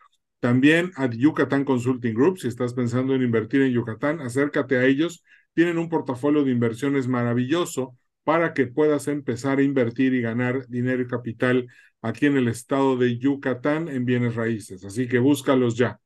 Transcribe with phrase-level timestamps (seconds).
[0.43, 5.23] También a Yucatán Consulting Group, si estás pensando en invertir en Yucatán, acércate a ellos.
[5.53, 11.01] Tienen un portafolio de inversiones maravilloso para que puedas empezar a invertir y ganar dinero
[11.01, 11.67] y capital
[12.01, 14.83] aquí en el estado de Yucatán en bienes raíces.
[14.83, 16.01] Así que búscalos ya.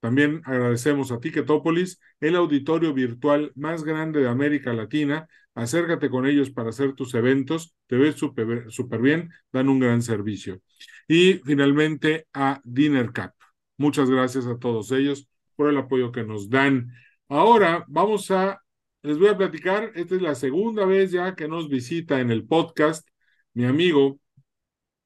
[0.00, 5.26] También agradecemos a Ticketopolis, el auditorio virtual más grande de América Latina.
[5.54, 7.74] Acércate con ellos para hacer tus eventos.
[7.86, 10.60] Te ves súper bien, dan un gran servicio.
[11.08, 13.39] Y finalmente a Dinner Cap.
[13.80, 16.92] Muchas gracias a todos ellos por el apoyo que nos dan.
[17.28, 18.62] Ahora vamos a,
[19.00, 22.44] les voy a platicar, esta es la segunda vez ya que nos visita en el
[22.44, 23.08] podcast
[23.54, 24.20] mi amigo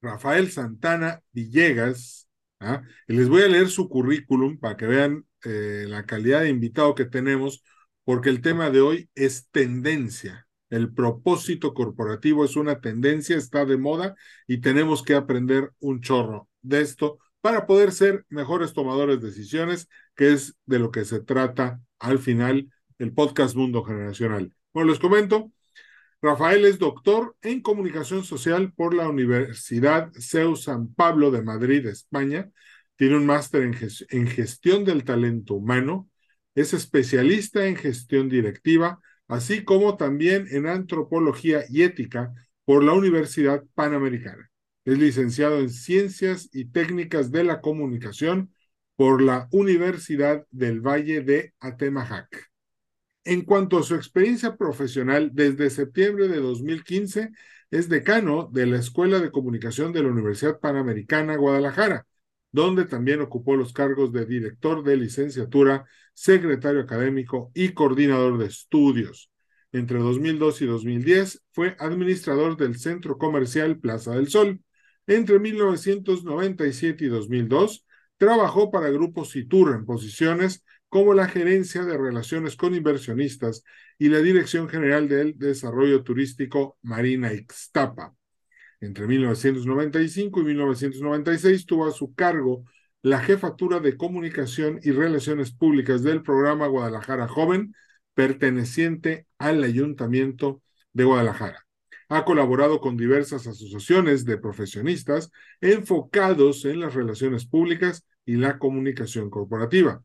[0.03, 2.28] Rafael Santana Villegas.
[2.58, 2.83] ¿ah?
[3.06, 6.97] Y les voy a leer su currículum para que vean eh, la calidad de invitado
[6.97, 7.62] que tenemos,
[8.03, 10.48] porque el tema de hoy es tendencia.
[10.69, 14.16] El propósito corporativo es una tendencia, está de moda
[14.48, 19.91] y tenemos que aprender un chorro de esto para poder ser mejores tomadores de decisiones,
[20.17, 24.56] que es de lo que se trata al final el podcast Mundo Generacional.
[24.72, 25.53] Bueno, les comento,
[26.22, 32.50] Rafael es doctor en comunicación social por la Universidad CEU San Pablo de Madrid, España.
[32.97, 33.61] Tiene un máster
[34.09, 36.09] en, gestión del talento humano.
[36.55, 42.32] Es especialista en gestión directiva, así como también en antropología y ética
[42.65, 44.50] por la Universidad Panamericana.
[44.84, 48.53] Es licenciado en Ciencias y Técnicas de la Comunicación
[48.97, 52.50] por la Universidad del Valle de Atemajac.
[53.25, 57.31] En cuanto a su experiencia profesional, desde septiembre de 2015
[57.71, 62.06] es decano de la Escuela de Comunicación de la Universidad Panamericana Guadalajara,
[62.53, 69.33] donde también ocupó los cargos de director de licenciatura, secretario académico y coordinador de estudios.
[69.73, 74.61] Entre 2002 y 2010 fue administrador del Centro Comercial Plaza del Sol,
[75.06, 82.56] entre 1997 y 2002, trabajó para Grupo Citur en posiciones como la gerencia de relaciones
[82.56, 83.64] con inversionistas
[83.98, 88.14] y la Dirección General del Desarrollo Turístico Marina Ixtapa.
[88.81, 92.64] Entre 1995 y 1996 tuvo a su cargo
[93.03, 97.75] la jefatura de comunicación y relaciones públicas del programa Guadalajara Joven,
[98.14, 100.62] perteneciente al Ayuntamiento
[100.93, 101.63] de Guadalajara.
[102.09, 109.31] Ha colaborado con diversas asociaciones de profesionistas enfocados en las relaciones públicas y la comunicación
[109.31, 110.03] corporativa.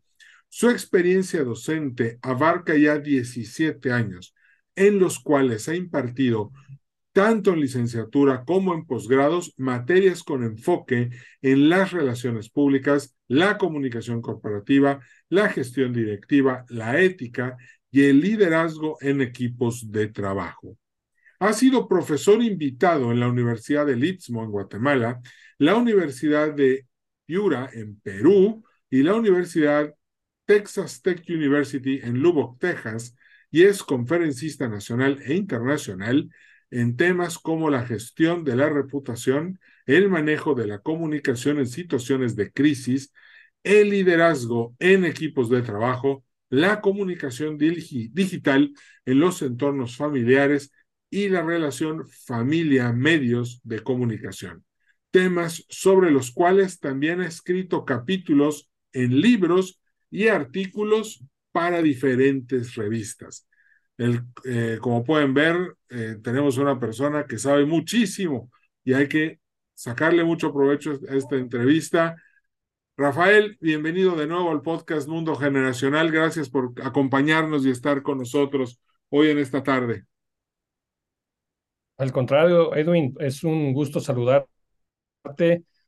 [0.48, 4.34] Su experiencia docente abarca ya 17 años,
[4.76, 6.52] en los cuales ha impartido
[7.12, 11.10] tanto en licenciatura como en posgrados, materias con enfoque
[11.42, 17.58] en las relaciones públicas, la comunicación corporativa, la gestión directiva, la ética
[17.92, 20.78] y el liderazgo en equipos de trabajo.
[21.40, 25.22] Ha sido profesor invitado en la Universidad del Istmo en Guatemala,
[25.58, 26.88] la Universidad de
[27.26, 29.94] Piura en Perú y la Universidad
[30.46, 33.16] Texas Tech University en Lubbock, Texas,
[33.52, 36.30] y es conferencista nacional e internacional
[36.72, 42.36] en temas como la gestión de la reputación, el manejo de la comunicación en situaciones
[42.36, 43.14] de crisis,
[43.64, 48.74] el liderazgo en equipos de trabajo, la comunicación digital
[49.06, 50.72] en los entornos familiares
[51.10, 54.64] y la relación familia-medios de comunicación,
[55.12, 63.48] temas sobre los cuales también ha escrito capítulos en libros y artículos para diferentes revistas.
[63.98, 68.52] El, eh, como pueden ver, eh, tenemos una persona que sabe muchísimo
[68.84, 69.40] y hay que
[69.74, 72.16] sacarle mucho provecho a esta entrevista.
[72.98, 76.12] Rafael, bienvenido de nuevo al podcast Mundo Generacional.
[76.12, 78.80] Gracias por acompañarnos y estar con nosotros
[79.10, 80.06] hoy en esta tarde.
[82.00, 84.50] Al contrario, Edwin, es un gusto saludarte.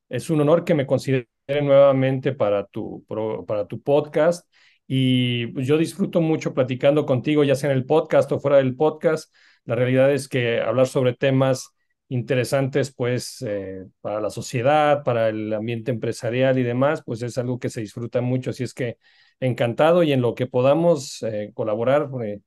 [0.10, 3.06] Es un honor que me consideres nuevamente para tu,
[3.48, 4.48] para tu podcast
[4.88, 9.34] y yo disfruto mucho platicando contigo, ya sea en el podcast o fuera del podcast.
[9.66, 11.70] La realidad es que hablar sobre temas
[12.10, 17.58] interesantes, pues, eh, para la sociedad, para el ambiente empresarial y demás, pues es algo
[17.60, 18.50] que se disfruta mucho.
[18.50, 18.98] Así es que
[19.40, 22.42] encantado y en lo que podamos eh, colaborar eh,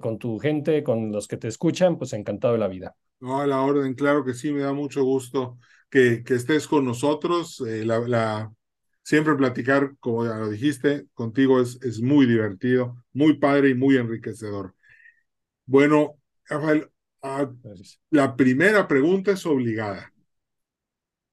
[0.00, 2.96] con tu gente, con los que te escuchan, pues encantado de la vida.
[3.20, 5.58] No, a la orden, claro que sí, me da mucho gusto
[5.90, 7.60] que, que estés con nosotros.
[7.60, 8.52] la, la,
[9.02, 13.96] siempre platicar, como ya lo dijiste, contigo es, es muy divertido, muy padre y muy
[13.96, 14.74] enriquecedor.
[15.66, 16.90] Bueno, Rafael,
[18.10, 20.12] la primera pregunta es obligada.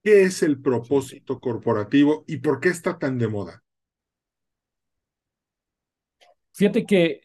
[0.01, 3.61] ¿Qué es el propósito corporativo y por qué está tan de moda?
[6.53, 7.21] Fíjate que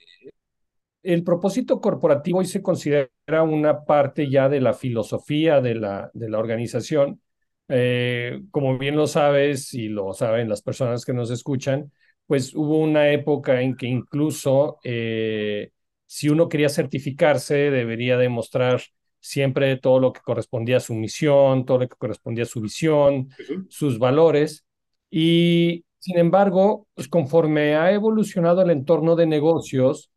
[1.03, 3.11] el propósito corporativo hoy se considera
[3.43, 7.21] una parte ya de la filosofía de la, de la organización.
[7.69, 11.93] Eh, como bien lo sabes y lo saben las personas que nos escuchan,
[12.27, 15.71] pues hubo una época en que incluso eh,
[16.07, 18.81] si uno quería certificarse, debería demostrar
[19.21, 23.29] siempre todo lo que correspondía a su misión, todo lo que correspondía a su visión,
[23.69, 24.65] sus valores.
[25.11, 30.11] Y sin embargo, pues conforme ha evolucionado el entorno de negocios,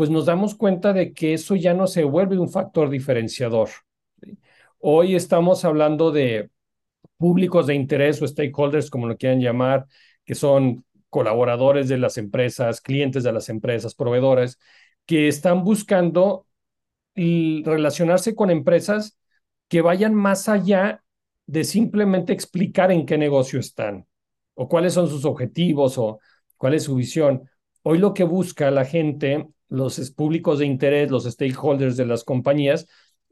[0.00, 3.68] pues nos damos cuenta de que eso ya no se vuelve un factor diferenciador.
[4.78, 6.48] Hoy estamos hablando de
[7.18, 9.84] públicos de interés o stakeholders, como lo quieran llamar,
[10.24, 14.58] que son colaboradores de las empresas, clientes de las empresas, proveedores,
[15.04, 16.46] que están buscando
[17.14, 19.18] relacionarse con empresas
[19.68, 21.04] que vayan más allá
[21.46, 24.06] de simplemente explicar en qué negocio están
[24.54, 26.20] o cuáles son sus objetivos o
[26.56, 27.50] cuál es su visión.
[27.82, 32.86] Hoy lo que busca la gente, los públicos de interés, los stakeholders de las compañías,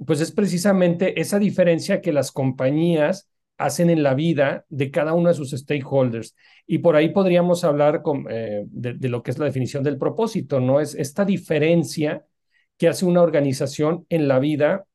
[0.07, 5.29] pues es precisamente esa diferencia que las compañías hacen en la vida de cada uno
[5.29, 6.37] de sus stakeholders.
[6.67, 10.81] Y por ahí podríamos hablar eh, de, lo que es la definición del propósito, ¿no?
[10.81, 12.25] Es esta diferencia
[12.77, 14.87] que hace una organización en la vida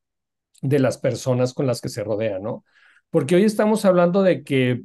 [0.61, 2.63] de las personas con las que se rodea, ¿no?
[3.09, 4.83] Porque hoy estamos hablando de que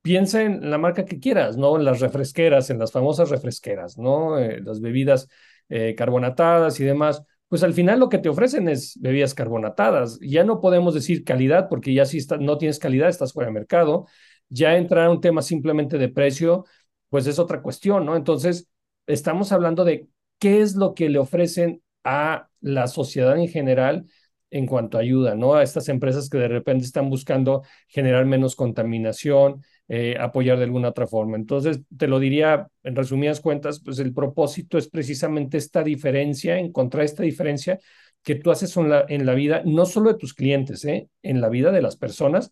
[0.00, 1.76] piensa en la marca que quieras, ¿no?
[1.76, 4.38] En las refresqueras, en las famosas refresqueras, ¿no?
[4.38, 5.28] Eh, las bebidas
[5.72, 7.22] eh, carbonatadas y demás
[7.52, 10.18] pues al final lo que te ofrecen es bebidas carbonatadas.
[10.22, 14.06] Ya no podemos decir calidad, porque ya si no tienes calidad, estás fuera de mercado.
[14.48, 16.64] Ya entrar a un tema simplemente de precio,
[17.10, 18.16] pues es otra cuestión, ¿no?
[18.16, 18.70] Entonces,
[19.06, 20.08] estamos hablando de
[20.38, 24.06] qué es lo que le ofrecen a la sociedad en general
[24.48, 25.52] en cuanto a ayuda, ¿no?
[25.52, 29.62] A estas empresas que de repente están buscando generar menos contaminación,
[29.94, 31.36] eh, apoyar de alguna otra forma.
[31.36, 37.04] Entonces, te lo diría en resumidas cuentas, pues el propósito es precisamente esta diferencia, encontrar
[37.04, 37.78] esta diferencia
[38.22, 41.10] que tú haces en la, en la vida, no solo de tus clientes, ¿eh?
[41.22, 42.50] en la vida de las personas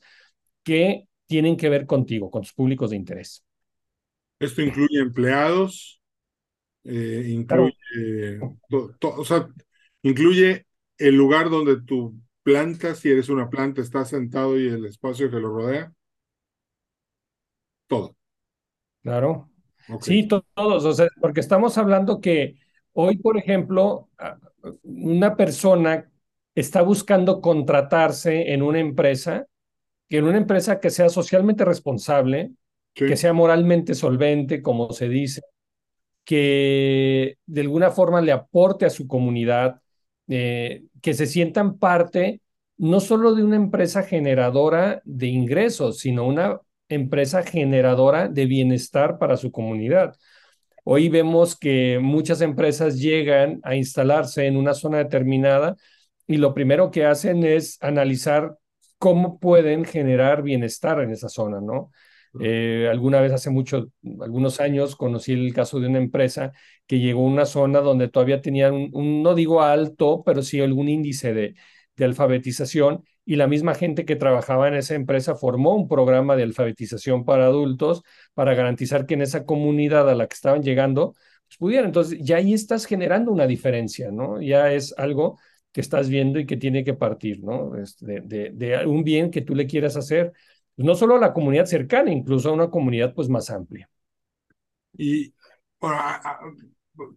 [0.63, 3.43] que tienen que ver contigo, con tus públicos de interés.
[4.39, 6.03] Esto incluye empleados,
[6.85, 7.73] eh, incluye,
[8.71, 9.49] o sea,
[10.03, 10.67] incluye
[10.99, 15.41] el lugar donde tu planta, si eres una planta, está sentado y el espacio que
[15.41, 15.91] lo rodea
[17.91, 18.17] todo.
[19.03, 19.51] Claro.
[20.01, 22.55] Sí, todos, o sea, porque estamos hablando que
[22.93, 24.09] hoy, por ejemplo,
[24.83, 26.11] una persona
[26.55, 29.47] está buscando contratarse en una empresa,
[30.09, 32.53] que en una empresa que sea socialmente responsable,
[32.95, 35.43] que sea moralmente solvente, como se dice,
[36.25, 39.81] que de alguna forma le aporte a su comunidad,
[40.29, 42.41] eh, que se sientan parte
[42.77, 49.37] no solo de una empresa generadora de ingresos, sino una empresa generadora de bienestar para
[49.39, 50.15] su comunidad.
[50.85, 55.77] Hoy vemos que muchas empresas llegan a instalarse en una zona determinada
[56.27, 58.57] y lo primero que hacen es analizar
[58.99, 61.91] cómo pueden generar bienestar en esa zona, ¿no?
[62.41, 63.89] Eh, alguna vez hace mucho,
[64.21, 66.53] algunos años, conocí el caso de una empresa
[66.87, 70.89] que llegó a una zona donde todavía tenían un, no digo alto, pero sí algún
[70.89, 71.55] índice de,
[71.97, 76.43] de alfabetización y la misma gente que trabajaba en esa empresa formó un programa de
[76.43, 78.03] alfabetización para adultos
[78.35, 81.15] para garantizar que en esa comunidad a la que estaban llegando
[81.47, 81.87] pues pudiera.
[81.87, 84.41] Entonces, ya ahí estás generando una diferencia, ¿no?
[84.41, 85.39] Ya es algo
[85.73, 87.73] que estás viendo y que tiene que partir, ¿no?
[88.01, 90.33] De, de, un bien que tú le quieras hacer,
[90.75, 93.91] pues, no solo a la comunidad cercana, incluso a una comunidad pues más amplia.
[94.97, 95.35] Y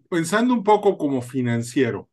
[0.10, 2.10] pensando un poco como financiero,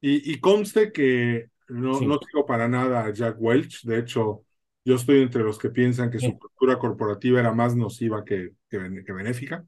[0.00, 3.82] y, y conste que no, no sigo para nada a Jack Welch.
[3.84, 4.44] De hecho,
[4.84, 8.78] yo estoy entre los que piensan que su cultura corporativa era más nociva que, que,
[8.78, 9.64] benéfica.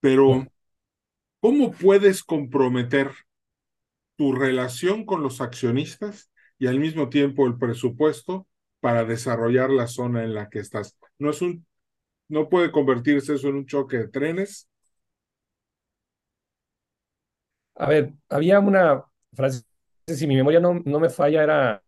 [0.00, 0.46] Pero,
[1.40, 3.12] ¿cómo puedes comprometer
[4.16, 8.46] tu relación con los accionistas y al mismo tiempo el presupuesto
[8.80, 10.96] para desarrollar la zona en la que estás?
[11.18, 11.66] No es un
[12.28, 14.68] ¿No puede convertirse eso en un choque de trenes?
[17.74, 19.62] A ver, había una frase,
[20.14, 21.82] si mi memoria no, no me falla, era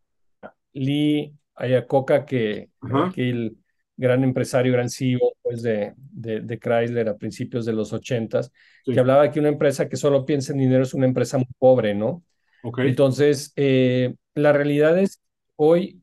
[0.73, 2.71] Lee Iacocca, que
[3.17, 3.57] el
[3.97, 8.53] gran empresario, gran CEO pues, de, de, Chrysler a principios de los ochentas,
[8.85, 11.49] que hablaba de que una empresa que solo piensa en dinero es una empresa muy
[11.59, 12.25] pobre, ¿no?
[12.79, 15.21] Entonces, eh, la realidad es,
[15.57, 16.03] hoy,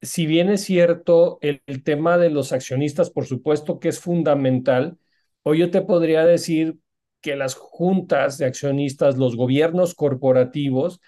[0.00, 4.98] si bien es cierto, el, el, tema de los accionistas, por supuesto que es fundamental,
[5.42, 6.78] hoy yo te podría decir
[7.20, 11.00] que las juntas de accionistas, los gobiernos corporativos,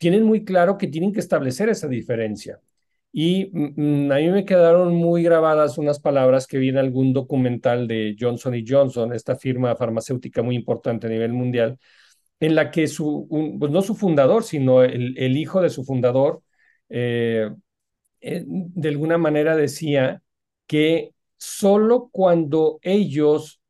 [0.00, 2.60] tienen muy claro que tienen que establecer esa diferencia.
[3.12, 7.12] Y mm, mm, a mí me quedaron muy grabadas unas palabras que vi en algún
[7.12, 11.78] documental de Johnson Johnson, esta firma farmacéutica muy importante a nivel mundial,
[12.40, 13.28] en la que su,
[13.58, 16.42] pues no su fundador, sino el, hijo de su fundador,
[16.88, 17.50] eh,
[18.20, 20.22] eh, de alguna manera decía
[20.66, 23.60] que solo cuando ellos,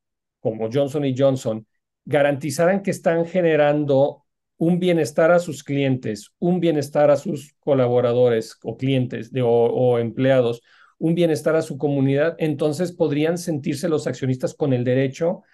[0.40, 1.66] como Johnson y Johnson,
[2.04, 4.19] garantizaran que están generando
[4.61, 10.61] un bienestar a sus clientes, un bienestar a sus colaboradores o clientes o, empleados,
[10.99, 15.45] un bienestar a su comunidad, entonces podrían sentirse los accionistas con el derecho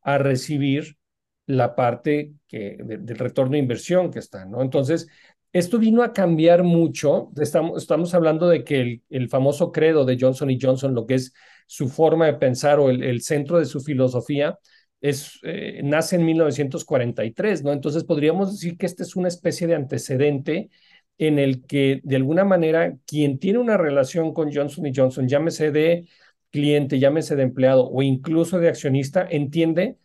[0.00, 0.96] a recibir
[1.44, 4.62] la parte que, del retorno de inversión que está, ¿no?
[4.62, 5.08] Entonces,
[5.52, 7.32] esto vino a cambiar mucho.
[7.36, 11.16] Estamos, estamos hablando de que el, el, famoso credo de Johnson y Johnson, lo que
[11.16, 11.34] es
[11.66, 14.58] su forma de pensar o el, el centro de su filosofía,
[15.04, 17.72] es, eh, nace en 1943, ¿no?
[17.72, 20.70] Entonces podríamos decir que este es una especie de antecedente
[21.18, 26.08] en el que de alguna manera quien tiene una relación con Johnson Johnson, llámese de
[26.50, 29.98] cliente, llámese de empleado o incluso de accionista, entiende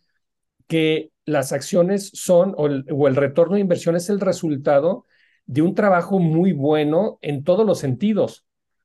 [0.68, 5.06] que las acciones son o el, o el retorno de inversión es el resultado
[5.46, 8.44] de un trabajo muy bueno en todos los sentidos.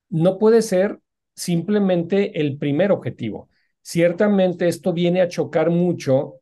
[0.09, 1.01] No puede ser
[1.35, 3.49] simplemente el primer objetivo.
[3.87, 6.39] Ciertamente esto viene a chocar mucho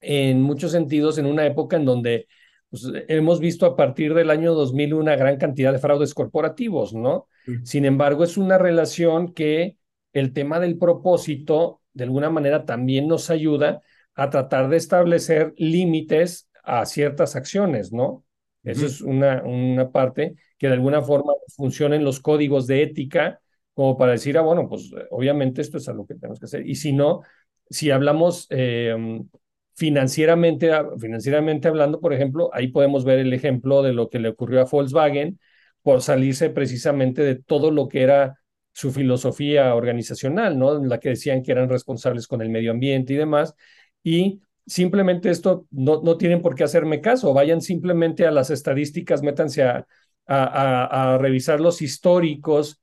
[0.00, 2.28] en muchos sentidos en una época en donde
[2.70, 7.26] pues, hemos visto a partir del año 2000 una gran cantidad de fraudes corporativos, ¿no?
[7.64, 9.78] Sin embargo, es una relación que
[10.12, 13.80] el tema del propósito, de alguna manera, también nos ayuda
[14.14, 18.24] a tratar de establecer límites a ciertas acciones, ¿no?
[18.62, 23.40] Esa es una, una parte que de alguna forma funcionen los códigos de ética
[23.76, 26.66] como para decir, ah, bueno, pues eh, obviamente esto es algo que tenemos que hacer.
[26.66, 27.20] Y si no,
[27.68, 29.28] si hablamos em,
[29.74, 34.30] financieramente, ah, financieramente hablando, por ejemplo, ahí podemos ver el ejemplo de lo que le
[34.30, 35.38] ocurrió a Volkswagen
[35.82, 38.40] por salirse precisamente de todo lo que era
[38.72, 40.78] su filosofía organizacional, ¿no?
[40.78, 43.54] En la que decían que eran responsables con el medio ambiente y demás.
[44.02, 49.22] Y simplemente esto no, no tienen por qué hacerme caso, vayan simplemente a las estadísticas,
[49.22, 49.86] métanse a,
[50.26, 52.80] a, a revisar los históricos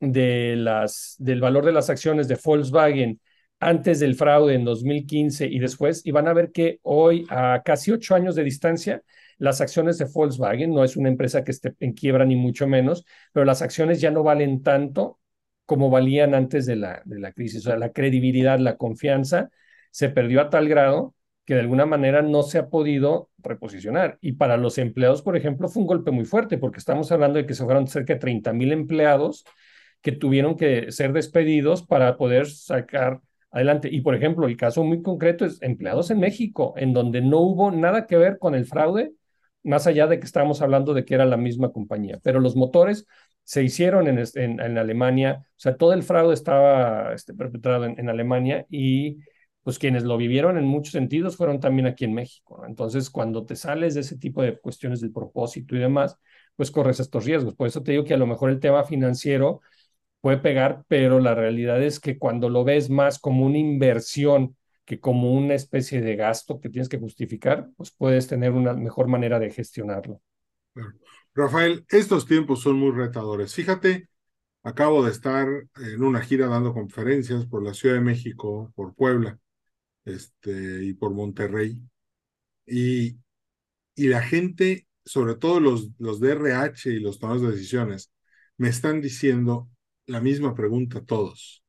[0.00, 3.20] de las, del valor de las acciones de Volkswagen
[3.60, 7.90] antes del fraude en 2015 y después, y van a ver que hoy, a casi
[7.92, 9.02] ocho años de distancia,
[9.38, 13.04] las acciones de Volkswagen, no es una empresa que esté en quiebra ni mucho menos,
[13.32, 15.18] pero las acciones ya no valen tanto
[15.64, 17.66] como valían antes de la, de la crisis.
[17.66, 19.50] O sea, la credibilidad, la confianza
[19.90, 24.18] se perdió a tal grado que de alguna manera no se ha podido reposicionar.
[24.20, 27.46] Y para los empleados, por ejemplo, fue un golpe muy fuerte, porque estamos hablando de
[27.46, 29.44] que se fueron cerca de 30 mil empleados
[30.02, 33.88] que tuvieron que ser despedidos para poder sacar adelante.
[33.90, 37.70] Y por ejemplo, el caso muy concreto es empleados en México, en donde no hubo
[37.70, 39.12] nada que ver con el fraude,
[39.62, 42.20] más allá de que estábamos hablando de que era la misma compañía.
[42.22, 43.06] Pero los motores
[43.44, 48.66] se hicieron en, en, Alemania, o sea, todo el fraude estaba este, perpetrado en, Alemania
[48.68, 49.18] y
[49.62, 52.64] pues quienes lo vivieron en muchos sentidos fueron también aquí en México.
[52.66, 56.18] Entonces, cuando te sales de ese tipo de cuestiones del propósito y demás,
[56.56, 57.54] pues corres estos riesgos.
[57.54, 59.60] Por eso te digo que a lo mejor el tema financiero
[60.26, 64.98] puede pegar, pero la realidad es que cuando lo ves más como una inversión que
[64.98, 69.38] como una especie de gasto que tienes que justificar, pues puedes tener una mejor manera
[69.38, 70.20] de gestionarlo.
[71.32, 73.54] Rafael, estos tiempos son muy retadores.
[73.54, 74.08] Fíjate,
[74.64, 79.38] acabo de estar en una gira dando conferencias por la Ciudad de México, por Puebla,
[80.04, 81.80] este, y por Monterrey.
[82.66, 83.16] Y,
[83.94, 88.12] y la gente, sobre todo los, los DRH y los tomadores de decisiones,
[88.56, 89.70] me están diciendo,
[90.06, 91.62] la misma pregunta a todos.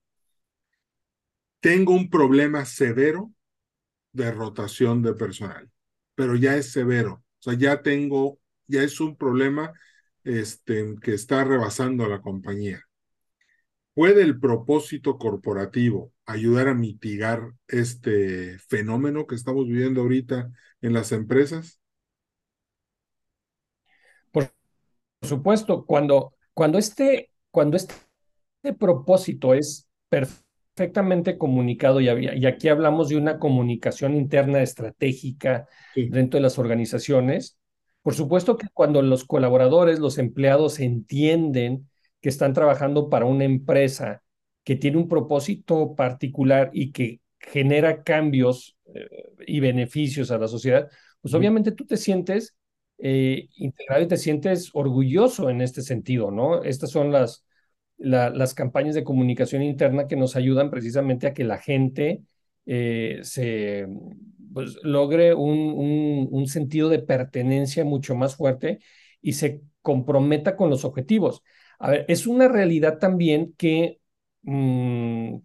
[1.60, 3.32] Tengo un problema severo
[4.12, 5.70] de rotación de personal,
[6.16, 7.24] pero ya es severo.
[7.40, 9.74] O sea, ya tengo, ya es un problema
[10.24, 12.84] este, que está rebasando a la compañía.
[13.94, 20.52] ¿Puede el propósito corporativo ayudar a mitigar este fenómeno que estamos viviendo ahorita
[20.82, 21.82] en las empresas?
[24.32, 24.52] Por
[25.24, 27.96] supuesto, cuando, cuando, este, cuando este
[28.78, 36.10] propósito es perfectamente comunicado y, y, aquí hablamos de una comunicación interna estratégica Sí.
[36.10, 37.58] dentro de las organizaciones.
[38.02, 41.90] Por supuesto que cuando los colaboradores, los empleados entienden
[42.22, 44.22] que están trabajando para una empresa
[44.64, 49.08] que tiene un propósito particular y que genera cambios eh,
[49.46, 50.90] y beneficios a la sociedad,
[51.22, 52.56] pues obviamente tú te sientes
[52.98, 56.64] eh, integrado y te sientes orgulloso en este sentido, ¿no?
[56.64, 57.46] Estas son las,
[57.98, 62.24] la- las campañas de comunicación interna que nos ayudan precisamente a que la gente
[62.66, 63.88] eh, se
[64.54, 68.80] pues, logre un, un- sentido de pertenencia mucho más fuerte
[69.22, 71.44] y se comprometa con los objetivos.
[71.80, 74.00] A ver, es una realidad también que,
[74.44, 75.36] mm,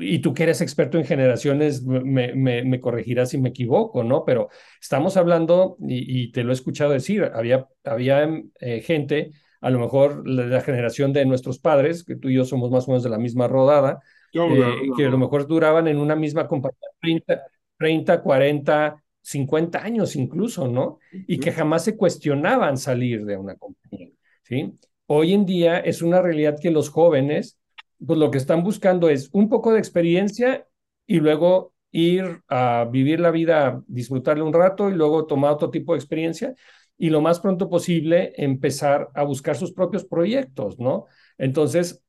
[0.00, 4.24] y tú que eres experto en generaciones, me, me- corregirás si me equivoco, ¿no?
[4.24, 4.48] Pero
[4.80, 8.28] estamos hablando, y, y te lo he escuchado decir, había, había
[8.60, 12.44] eh, gente a lo mejor la, la generación de nuestros padres, que tú y yo
[12.44, 14.00] somos más o menos de la misma rodada,
[14.46, 17.42] la- eh, que a lo mejor duraban en una misma compañía 30,
[17.78, 20.98] 30, 40, 50 años incluso, ¿no?
[21.26, 24.10] Y que jamás se cuestionaban salir de una compañía,
[24.42, 24.72] ¿sí?
[25.06, 27.58] Hoy en día es una realidad que los jóvenes,
[28.04, 30.66] pues lo que están buscando es un poco de experiencia
[31.06, 35.92] y luego ir a vivir la vida, disfrutarle un rato y luego tomar otro tipo
[35.92, 36.54] de experiencia
[37.00, 41.06] y lo más pronto posible empezar a buscar sus propios proyectos, ¿no?
[41.38, 42.04] Entonces,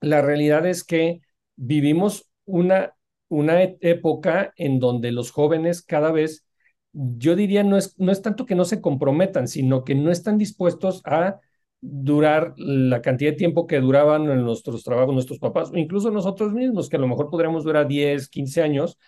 [0.00, 1.22] la realidad es que
[1.56, 2.94] vivimos una,
[3.28, 6.46] una e- época en donde los jóvenes cada vez,
[6.92, 10.38] yo diría, no es, no es tanto que no se comprometan, sino que no están
[10.38, 11.40] dispuestos a
[11.80, 16.52] durar la cantidad de tiempo que duraban en nuestros trabajos, nuestros papás, o incluso nosotros
[16.52, 18.98] mismos, que a lo mejor podríamos durar 10, 15 años,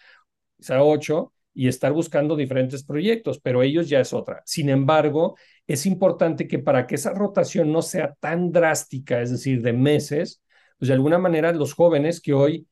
[0.59, 4.43] quizá 8, y estar buscando diferentes proyectos, pero ellos ya es otra.
[4.47, 9.63] Sin embargo, es importante que para que esa rotación no sea tan drástica, es decir,
[9.63, 10.43] de meses,
[10.79, 12.67] pues de alguna manera los jóvenes que hoy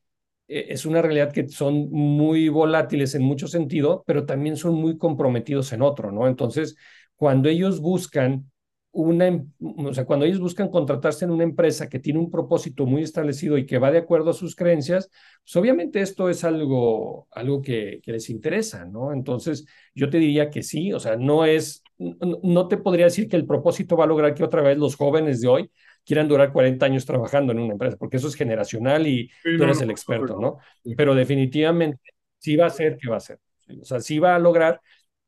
[0.47, 4.97] eh, es una realidad que son muy volátiles en mucho sentido, pero también son muy
[4.97, 6.27] comprometidos en otro, ¿no?
[6.27, 6.75] Entonces,
[7.15, 8.50] cuando ellos buscan
[8.93, 12.85] una, em- o sea, cuando ellos buscan contratarse en una empresa que tiene un propósito
[12.85, 15.09] muy establecido y que va de acuerdo a sus creencias,
[15.43, 19.13] pues obviamente esto es algo, algo que, que les interesa, ¿no?
[19.13, 23.29] Entonces, yo te diría que sí, o sea, no es, no, no te podría decir
[23.29, 25.71] que el propósito va a lograr que otra vez los jóvenes de hoy
[26.05, 29.63] quieran durar 40 años trabajando en una empresa, porque eso es generacional y Sí, tú
[29.63, 30.57] eres no, el experto, ¿no?
[30.97, 31.99] Pero definitivamente
[32.39, 33.39] sí va a ser que va a ser.
[33.81, 34.81] O sea, sí va a lograr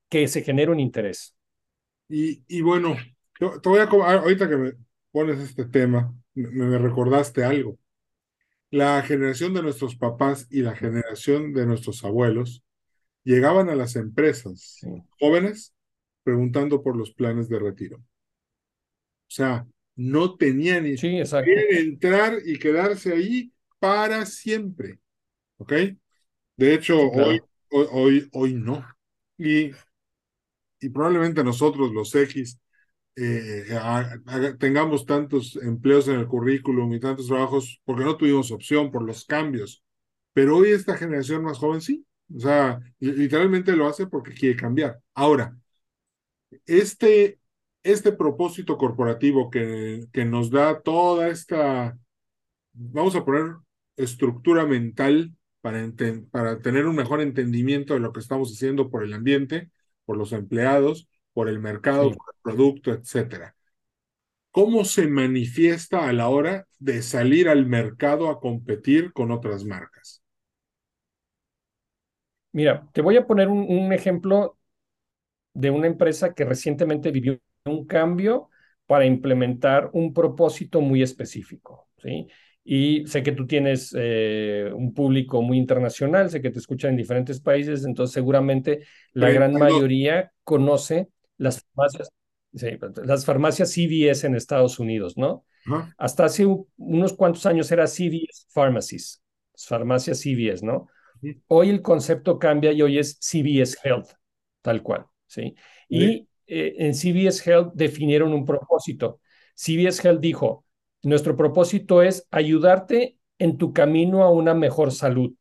[0.10, 1.36] que se genere un interés.
[2.10, 2.95] Y, y bueno,
[3.51, 4.73] te, te voy a, ah, ahorita que me
[5.12, 7.77] pones este tema, me, me recordaste algo.
[8.71, 12.63] La generación de nuestros papás y la generación de nuestros abuelos
[13.23, 15.73] llegaban a las empresas Sí, jóvenes
[16.23, 17.97] preguntando por los planes de retiro.
[17.99, 18.03] O
[19.27, 21.08] sea, no tenían ni sí
[21.79, 24.99] entrar y quedarse ahí para siempre.
[25.58, 25.73] ¿Ok?
[26.58, 27.34] De hecho, Sí, claro.
[27.34, 28.86] hoy, hoy, hoy, hoy no.
[29.38, 29.71] Y,
[30.79, 32.60] y probablemente nosotros, los X,
[33.15, 38.52] eh, ha- haga- tengamos tantos empleos en el currículum y tantos trabajos porque no tuvimos
[38.52, 39.84] opción por los cambios.
[40.34, 42.06] Pero hoy esta generación más joven sí.
[42.36, 44.99] O sea, li- literalmente lo hace porque quiere cambiar.
[45.13, 45.56] Ahora,
[46.65, 47.39] este,
[47.84, 51.97] este propósito corporativo que, que nos da toda esta,
[52.73, 53.56] vamos a poner
[53.97, 55.82] estructura mental para,
[56.32, 59.71] para tener un mejor entendimiento de lo que estamos haciendo por el ambiente,
[60.06, 62.15] por los empleados, por el mercado, Sí.
[62.15, 63.56] por el producto, etcétera.
[64.52, 70.24] ¿Cómo se manifiesta a la hora de salir al mercado a competir con otras marcas?
[72.52, 74.58] Mira, te voy a poner un, un ejemplo
[75.54, 78.50] de una empresa que recientemente vivió un cambio
[78.88, 82.28] para implementar un propósito muy específico, ¿sí?
[82.65, 86.98] Y sé que tú tienes eh, un público muy internacional, sé que te escuchan en
[86.98, 89.58] diferentes países, entonces seguramente la gran 32.
[89.58, 92.10] mayoría conoce las farmacias,
[92.54, 92.67] sí,
[93.04, 95.46] las farmacias CVS en Estados Unidos, ¿no?
[95.98, 99.24] Hasta hace un- unos cuantos años era CVS Pharmacies,
[99.58, 100.88] farmacias CVS, ¿no?
[101.48, 104.08] Hoy el concepto cambia y hoy es CVS Health,
[104.62, 105.56] tal cual, ¿sí?
[105.89, 109.19] Y eh, en CVS Health definieron un propósito.
[109.56, 110.65] CVS Health dijo,
[111.04, 115.34] nuestro propósito es ayudarte en tu camino a una mejor salud,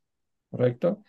[0.51, 1.03] ¿correcto?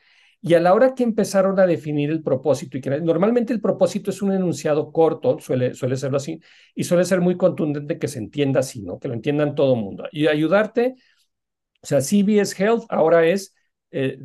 [0.45, 4.11] Y a la hora que empezaron a definir el propósito, y que normalmente el propósito
[4.11, 6.41] es un enunciado corto, suele, suele serlo así,
[6.75, 8.99] y suele ser muy contundente que se entienda así, ¿no?
[8.99, 10.03] Que lo entiendan todo el mundo.
[10.11, 10.95] Y ayudarte,
[11.81, 13.55] o sea, CVS Health ahora es,
[13.91, 14.19] eh,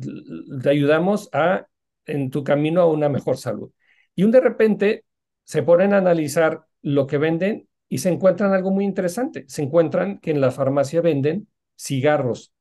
[0.61, 1.67] te ayudamos a,
[2.05, 3.71] en tu camino a una mejor salud.
[4.13, 5.05] Y de repente
[5.45, 9.45] se ponen a analizar lo que venden y se encuentran algo muy interesante.
[9.47, 12.51] Se encuentran que en la farmacia venden cigarros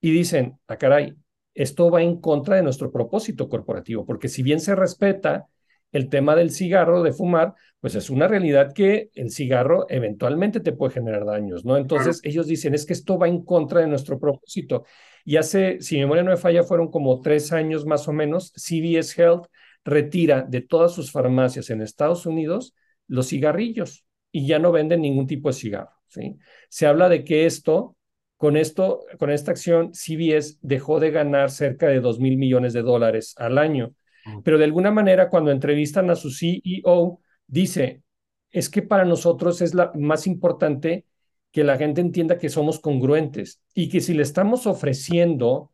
[0.00, 1.16] y dicen, ah, caray,
[1.54, 5.46] esto va en contra de nuestro propósito corporativo, porque si bien se respeta
[5.92, 10.72] el tema del cigarro, de fumar, pues es una realidad que el cigarro eventualmente te
[10.72, 11.76] puede generar daños, ¿no?
[11.76, 14.84] Entonces ellos dicen, es que esto va en contra de nuestro propósito.
[15.24, 18.52] Y hace, si mi memoria no me falla, fueron como tres años más o menos,
[18.56, 19.46] CVS Health
[19.84, 22.74] retira de todas sus farmacias en Estados Unidos
[23.06, 26.36] los cigarrillos y ya no venden ningún tipo de cigarro, ¿sí?
[26.68, 27.96] Se habla de que esto
[28.44, 32.82] con esto, con esta acción, CBS dejó de ganar cerca de 2 mil millones de
[32.82, 33.94] dólares al año.
[34.42, 38.02] Pero de alguna manera, cuando entrevistan a su CEO, dice,
[38.50, 41.06] es que para nosotros es la más importante
[41.52, 45.72] que la gente entienda que somos congruentes y que si le estamos ofreciendo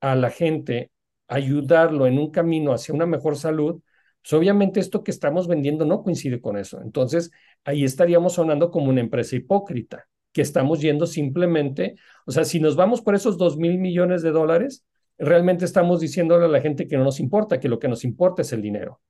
[0.00, 0.90] a la gente
[1.28, 3.80] ayudarlo en un camino hacia una mejor salud,
[4.20, 6.82] pues obviamente esto que estamos vendiendo no coincide con eso.
[6.82, 7.30] Entonces,
[7.64, 12.76] ahí estaríamos sonando como una empresa hipócrita que estamos yendo simplemente, o sea, si nos
[12.76, 14.84] vamos por esos dos mil millones de dólares,
[15.18, 18.42] realmente estamos diciéndole a la gente que no nos importa, que lo que nos importa
[18.42, 19.00] es el dinero.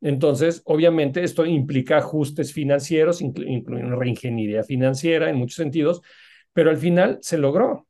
[0.00, 6.00] Entonces, obviamente, esto implica ajustes financieros, incluyendo reingeniería financiera en muchos sentidos,
[6.52, 7.86] pero al final se logró.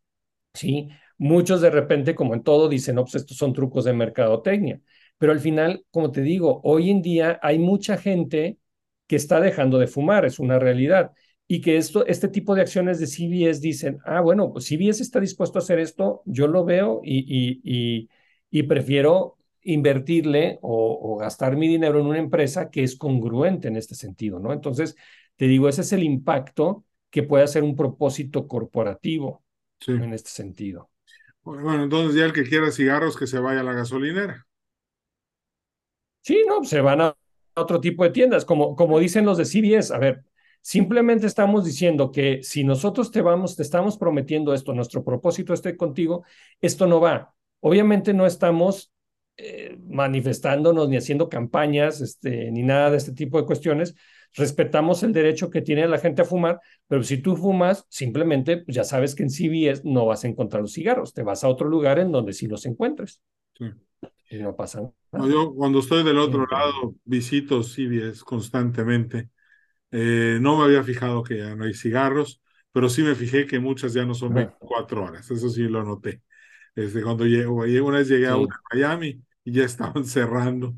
[0.55, 0.88] ¿sí?
[1.18, 4.81] Muchos de repente, como en todo, dicen, no, pues estos son trucos de mercadotecnia.
[5.18, 8.59] Pero al final, como te digo, hoy en día hay mucha gente
[9.07, 11.12] que está dejando de fumar, es una realidad
[11.53, 15.19] y que esto, este tipo de acciones de CBS dicen, ah, bueno, pues CBS está
[15.19, 17.25] dispuesto a hacer esto, yo lo veo y,
[17.65, 18.09] y,
[18.53, 23.97] y, prefiero invertirle o, gastar mi dinero en una empresa que es congruente en este
[23.97, 24.53] sentido, ¿no?
[24.53, 24.95] Entonces,
[25.35, 29.43] te digo, ese es el impacto que puede hacer un propósito corporativo
[29.89, 30.89] en este sentido.
[31.43, 34.47] Bueno, entonces ya el que quiera cigarros que se vaya a la gasolinera.
[36.21, 37.17] Sí, no, se van a
[37.55, 40.23] otro tipo de tiendas, como, como dicen los de CBS, a ver,
[40.61, 45.77] Simplemente estamos diciendo que si nosotros te vamos, te estamos prometiendo esto, nuestro propósito esté
[45.77, 46.25] contigo,
[46.61, 47.35] esto no va.
[47.61, 48.92] Obviamente no estamos
[49.37, 53.94] eh, manifestándonos ni haciendo campañas, este, ni nada de este tipo de cuestiones.
[54.35, 58.77] Respetamos el derecho que tiene la gente a fumar, pero si tú fumas, simplemente pues,
[58.77, 61.68] ya sabes que en CBS no vas a encontrar los cigarros, te vas a otro
[61.68, 63.23] lugar en donde sí los encuentres.
[63.59, 63.64] Sí.
[64.31, 65.29] Y no pasa nada.
[65.29, 69.31] yo cuando estoy del otro lado visito CBS constantemente
[69.90, 72.40] eh, no me había fijado que ya no hay cigarros,
[72.72, 76.22] pero sí me fijé que muchas ya no son 24 horas, eso sí lo noté.
[76.74, 78.37] Este, cuando llego, una vez llegué a
[78.72, 80.74] Miami y ya estaban cerrando.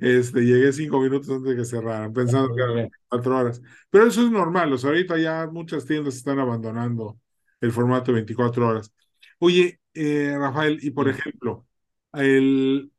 [0.00, 3.62] este, llegué cinco minutos antes de que cerraran, pensando que eran 24 horas.
[3.90, 7.18] Pero eso es normal, o sea, ahorita ya muchas tiendas están abandonando
[7.60, 8.92] el formato de 24 horas.
[9.38, 11.66] Oye, eh, Rafael, y por ejemplo,
[12.12, 12.92] el,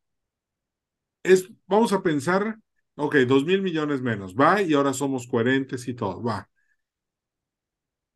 [1.23, 2.57] es, vamos a pensar
[2.95, 6.49] Ok, dos mil millones menos, va, y ahora somos coherentes y todo, va.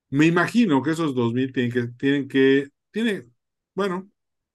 [0.10, 3.34] Me imagino que esos dos mil tienen que, tienen que, tienen,
[3.76, 4.10] bueno,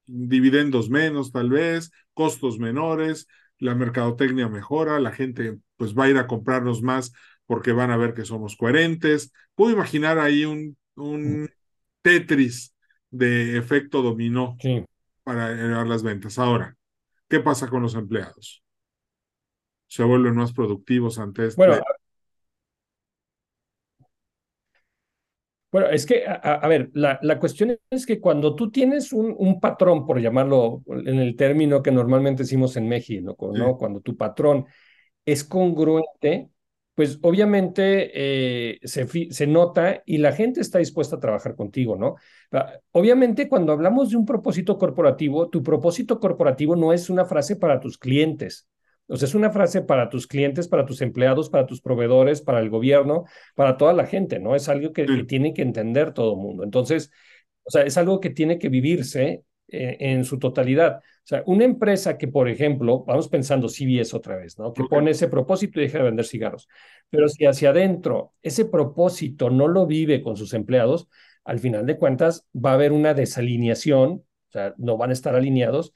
[0.06, 3.26] dividendos menos tal vez, costos menores,
[3.58, 7.12] la mercadotecnia mejora, la gente pues va a ir a comprarnos más
[7.46, 9.32] porque van a ver que somos coherentes.
[9.54, 11.50] Puedo imaginar ahí un, un
[12.02, 12.74] Tetris
[13.10, 14.56] de efecto dominó
[15.24, 16.38] para elevar las ventas.
[16.38, 16.76] Ahora,
[17.28, 18.61] ¿qué pasa con los empleados?
[19.92, 21.60] Se vuelven más productivos ante este.
[21.60, 21.82] Bueno,
[25.70, 29.60] bueno es que, a, ver, la, la, cuestión es que cuando tú tienes un, un,
[29.60, 33.76] patrón, por llamarlo en el término que normalmente decimos en México, ¿no?
[33.76, 34.64] Cuando tu patrón
[35.26, 36.48] es congruente,
[36.94, 42.14] pues obviamente eh, se, se, nota y la gente está dispuesta a trabajar contigo, ¿no?
[42.92, 47.78] Obviamente cuando hablamos de un propósito corporativo, tu propósito corporativo no es una frase para
[47.78, 48.68] tus clientes,
[49.08, 52.60] o sea, es una frase para tus clientes, para tus empleados, para tus proveedores, para
[52.60, 54.54] el gobierno, para toda la gente, ¿no?
[54.54, 56.64] Es algo que, tiene que entender todo el mundo.
[56.64, 57.10] Entonces,
[57.64, 60.98] o sea, es algo que tiene que vivirse eh, en su totalidad.
[60.98, 64.72] O sea, una empresa que, por ejemplo, vamos pensando CBS otra vez, ¿no?
[64.72, 66.68] Que pone ese propósito y deja de vender cigarros.
[67.10, 71.08] Pero si hacia adentro ese propósito no lo vive con sus empleados,
[71.44, 75.34] al final de cuentas va a haber una desalineación, o sea, no van a estar
[75.34, 75.92] alineados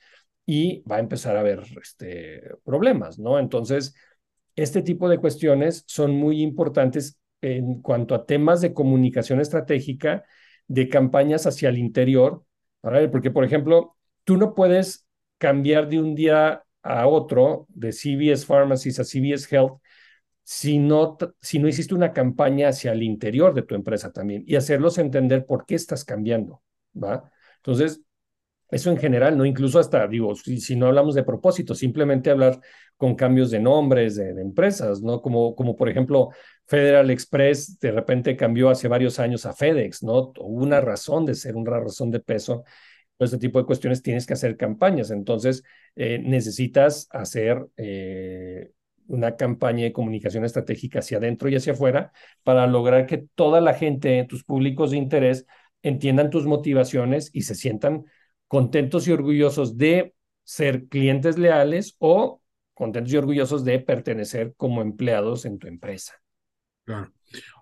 [0.47, 3.39] y va a empezar a haber este, problemas, ¿no?
[3.39, 3.95] Entonces,
[4.55, 10.25] este tipo de cuestiones son muy importantes en cuanto a temas de comunicación estratégica,
[10.69, 12.45] de campañas hacia el interior,
[12.81, 15.07] porque, por ejemplo, tú no puedes
[15.39, 19.81] cambiar de un día a otro de CVS Pharmacies a CVS Health
[20.45, 24.55] si no, si no hiciste una campaña hacia el interior de tu empresa también y
[24.55, 26.63] hacerlos entender por qué estás cambiando,
[26.95, 27.33] ¿va?
[27.57, 28.03] Entonces,
[28.69, 29.45] Eso en general, ¿no?
[29.45, 32.61] Incluso hasta, digo, si, no hablamos de propósito, simplemente hablar
[32.97, 35.23] con cambios de nombres de, empresas, ¿no?
[35.23, 36.31] Como, como por ejemplo
[36.67, 40.33] Federal Express de repente cambió hace varios años a FedEx, ¿no?
[40.39, 42.65] Hubo una razón de ser, una razón de peso.
[43.17, 45.11] Todo este tipo de cuestiones tienes que hacer campañas.
[45.11, 45.63] Entonces,
[45.95, 48.71] eh, necesitas hacer eh,
[49.07, 53.75] una campaña de comunicación estratégica hacia adentro y hacia afuera para lograr que toda la
[53.75, 55.47] gente, tus públicos de interés,
[55.83, 58.07] entiendan tus motivaciones y se sientan
[58.49, 62.43] contentos y orgullosos de ser clientes leales o
[62.75, 66.15] contentos y orgullosos de pertenecer como empleados en tu empresa.
[66.85, 67.13] Claro.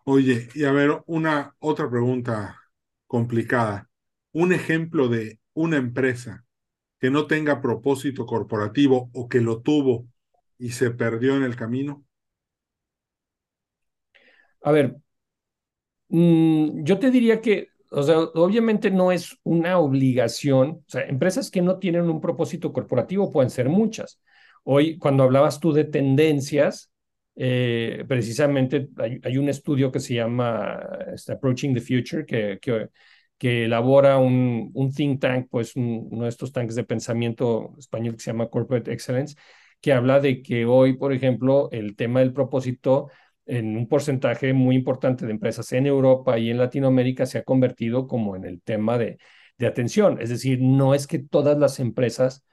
[0.04, 2.60] Oye, y a ver, una otra pregunta
[3.06, 3.90] complicada.
[4.32, 6.44] Un ejemplo de una empresa
[7.00, 10.08] que no tenga propósito corporativo o que lo tuvo
[10.58, 12.04] y se perdió en el camino.
[14.62, 14.96] A ver,
[16.08, 20.82] mm, yo te diría que o sea, obviamente no es una obligación.
[20.86, 24.20] O sea, empresas que no tienen un propósito corporativo pueden ser muchas.
[24.64, 26.90] Hoy, cuando hablabas tú de tendencias,
[27.36, 28.88] eh, precisamente
[29.22, 30.80] hay, un estudio que se llama
[31.14, 36.52] este, Approaching the Future, que, que, elabora un, un, think tank, pues uno de estos
[36.52, 39.36] tanques de pensamiento español que se llama Corporate Excellence,
[39.80, 43.10] que habla de que hoy, por ejemplo, el tema del propósito
[43.46, 48.06] en un porcentaje muy importante de empresas en Europa y en Latinoamérica se ha convertido
[48.06, 49.18] como en el tema de,
[49.58, 50.20] de atención.
[50.20, 52.44] Es decir, no es que todas las empresas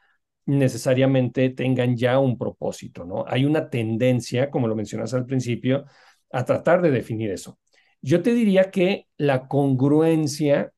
[0.46, 3.26] necesariamente tengan ya un propósito, ¿no?
[3.28, 5.86] Hay una tendencia, como lo mencionas al principio,
[6.32, 7.60] a tratar de definir eso.
[8.02, 10.74] Yo te diría que la congruencia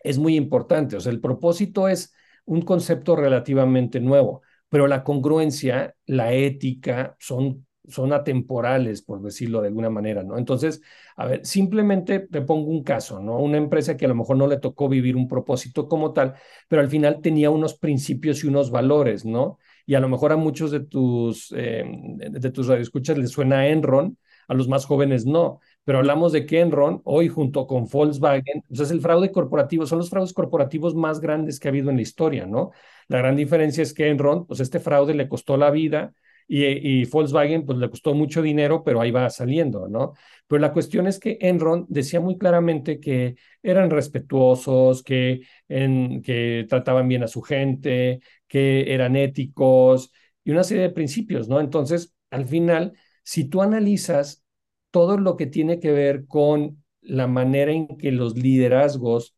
[0.00, 2.14] es muy importante, o sea, el propósito es
[2.44, 9.68] un concepto relativamente nuevo, pero la congruencia, la ética son son atemporales, por decirlo de
[9.68, 10.38] alguna manera, ¿no?
[10.38, 10.82] Entonces,
[11.16, 13.38] a ver, simplemente te pongo un caso, ¿no?
[13.38, 16.34] Una empresa que a lo mejor no le tocó vivir un propósito como tal,
[16.68, 19.58] pero al final tenía unos principios y unos valores, ¿no?
[19.86, 21.84] Y a lo mejor a muchos de tus, eh,
[22.30, 24.16] de tus radioescuchas les suena Enron,
[24.48, 28.80] a los más jóvenes no, pero hablamos de que Enron hoy junto con Volkswagen, pues
[28.80, 32.02] es el fraude corporativo, son los fraudes corporativos más grandes que ha habido en la
[32.02, 32.70] historia, ¿no?
[33.08, 36.14] La gran diferencia es que Enron, pues este fraude le costó la vida
[36.46, 40.14] y, Volkswagen pues le costó mucho dinero, pero ahí va saliendo, ¿no?
[40.46, 46.66] Pero la cuestión es que Enron decía muy claramente que eran respetuosos, que, en, que
[46.68, 50.12] trataban bien a su gente, que eran éticos
[50.44, 51.60] y una serie de principios, ¿no?
[51.60, 54.44] Entonces, al final, si tú analizas
[54.90, 59.36] todo lo que tiene que ver con la manera en que los liderazgos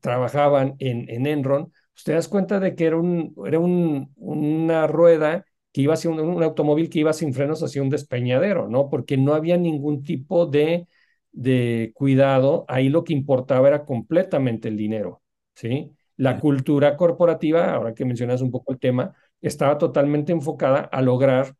[0.00, 4.86] trabajaban en, en Enron, pues te das cuenta de que era, un, era un, una
[4.86, 8.88] rueda que iba hacia un, automóvil que iba sin frenos hacia un despeñadero, ¿no?
[8.88, 10.88] Porque no había ningún tipo de,
[11.32, 12.64] de cuidado.
[12.68, 15.22] Ahí lo que importaba era completamente el dinero,
[15.54, 15.92] ¿sí?
[16.16, 21.54] La cultura corporativa, ahora que mencionas un poco el tema, estaba totalmente enfocada a lograr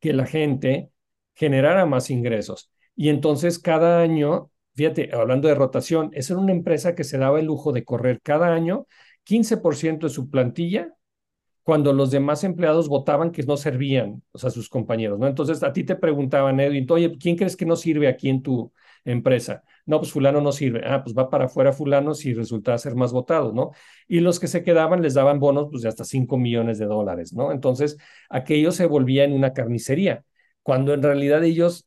[0.00, 0.90] que la gente
[1.34, 2.70] generara más ingresos.
[2.96, 7.40] Y entonces cada año, fíjate, hablando de rotación, esa era una empresa que se daba
[7.40, 8.86] el lujo de correr cada año
[9.24, 10.94] 15% de su plantilla
[11.64, 15.26] cuando los demás empleados votaban que no servían, o sea, sus compañeros, ¿no?
[15.26, 18.72] Entonces a ti te preguntaban, Edwin, oye, ¿quién crees que no sirve aquí en tu
[19.04, 19.64] empresa?
[19.86, 20.82] No, pues fulano no sirve.
[20.86, 23.72] Ah, pues va para afuera fulano si resulta ser más votado, ¿no?
[24.06, 27.32] Y los que se quedaban les daban bonos pues de hasta 5 millones de dólares,
[27.32, 27.50] ¿no?
[27.50, 27.96] Entonces
[28.28, 30.24] aquello se volvía en una carnicería,
[30.62, 31.86] cuando en realidad ellos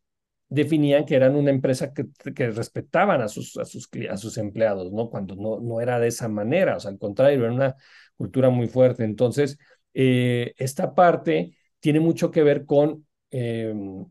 [0.50, 4.92] definían que eran una empresa que, que respetaban a sus, a, sus, a sus empleados,
[4.92, 5.10] ¿no?
[5.10, 7.76] Cuando no, no era de esa manera, o sea, al contrario, era una
[8.16, 9.04] cultura muy fuerte.
[9.04, 9.58] Entonces,
[9.94, 14.06] eh, esta parte tiene mucho que ver con em,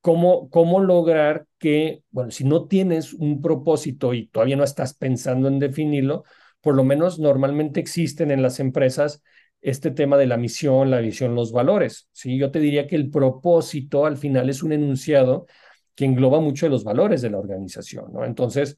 [0.00, 5.48] cómo, cómo lograr que, bueno, si no tienes un propósito y todavía no estás pensando
[5.48, 6.24] en definirlo,
[6.60, 9.22] por lo menos normalmente existen en las empresas
[9.64, 12.08] este tema de la misión, la visión, los valores.
[12.12, 12.38] ¿sí?
[12.38, 15.46] Yo te diría que el propósito al final es un enunciado
[15.94, 18.12] que engloba mucho de los valores de la organización.
[18.12, 18.24] ¿no?
[18.24, 18.76] Entonces,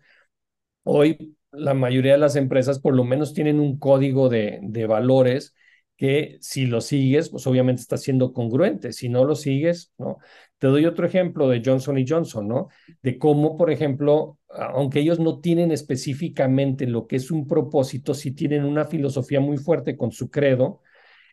[0.84, 5.54] hoy la mayoría de las empresas por lo menos tienen un código de, de valores
[5.96, 8.92] que si lo sigues, pues obviamente está siendo congruente.
[8.92, 10.18] Si no lo sigues, ¿no?
[10.58, 12.68] Te doy otro ejemplo de Johnson y Johnson, ¿no?
[13.02, 18.32] De cómo, por ejemplo, aunque ellos no tienen específicamente lo que es un propósito, sí
[18.32, 20.80] tienen una filosofía muy fuerte con su credo,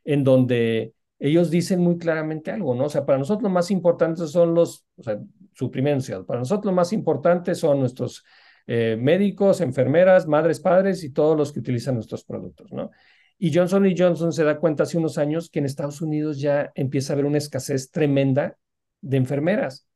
[0.04, 2.86] en donde ellos dicen muy claramente algo, ¿no?
[2.86, 5.20] O sea, para nosotros lo más importante son los, o sea,
[5.54, 8.24] su primer para nosotros lo más importante son nuestros
[8.68, 12.92] eh, médicos, enfermeras, madres, padres y todos los que utilizan nuestros productos, ¿no?
[13.38, 17.12] Y Johnson Johnson se da cuenta hace unos años que en Estados Unidos ya empieza
[17.12, 18.58] a haber una escasez tremenda
[19.02, 19.88] de enfermeras,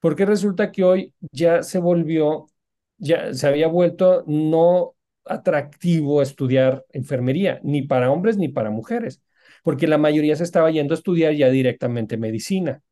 [0.00, 2.46] porque resulta que hoy ya se volvió,
[2.98, 9.22] ya se había vuelto no atractivo estudiar enfermería, ni para hombres ni para mujeres,
[9.62, 12.82] porque la mayoría se estaba yendo a estudiar ya directamente medicina.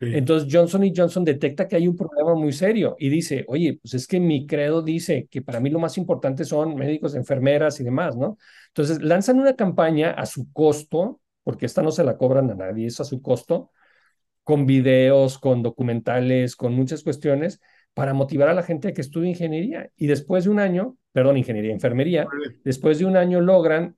[0.00, 3.92] Entonces Johnson y Johnson detecta que hay un problema muy serio y dice, oye, pues
[3.92, 7.84] es que mi credo dice que para mí lo más importante son médicos, enfermeras y
[7.84, 8.38] demás, ¿no?
[8.68, 12.86] Entonces lanzan una campaña a su costo, porque esta no se la cobran a nadie,
[12.86, 13.72] es a su costo,
[14.42, 17.60] con videos, con documentales, con muchas cuestiones,
[17.94, 19.90] para motivar a la gente a que estudie ingeniería.
[19.96, 22.26] Y después de un año, perdón, ingeniería, enfermería,
[22.64, 23.96] después de un año logran,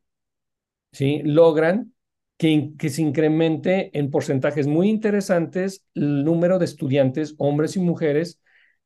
[0.93, 1.21] ¿sí?
[1.25, 1.95] Logran
[2.37, 8.41] que, que, se incremente en porcentajes muy interesantes el número de estudiantes, hombres y mujeres,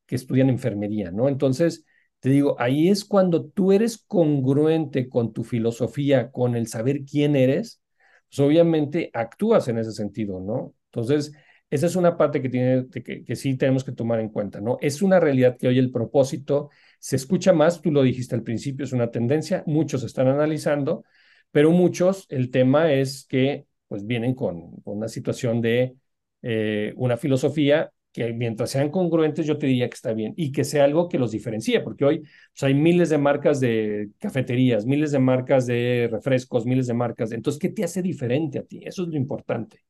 [0.05, 1.27] que estudian enfermería, ¿no?
[1.27, 1.85] Entonces,
[2.19, 7.35] te digo, ahí es cuando tú eres congruente con tu filosofía, con el saber quién
[7.35, 7.81] eres,
[8.29, 10.73] pues obviamente actúas en ese sentido, ¿no?
[10.91, 11.33] Entonces,
[11.69, 14.77] esa es una parte que, tiene, que, sí tenemos que tomar en cuenta, ¿no?
[14.81, 18.85] Es una realidad que hoy el propósito se escucha más, tú lo dijiste al principio,
[18.85, 21.03] es una tendencia, muchos están analizando,
[21.51, 25.95] pero muchos, el tema es que pues vienen con, una situación de
[26.41, 30.63] eh, una filosofía que mientras sean congruentes yo te diría que está bien y que
[30.63, 35.11] sea algo que los diferencie, porque hoy pues, hay miles de marcas de cafeterías, miles
[35.11, 37.31] de marcas de refrescos, miles de marcas.
[37.31, 38.81] entonces, ¿qué te hace diferente a ti?
[38.83, 39.81] Eso es lo importante.